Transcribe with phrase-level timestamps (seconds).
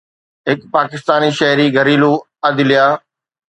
[0.49, 2.11] هڪ پاڪستاني شهري گهريلو
[2.51, 2.85] عدليه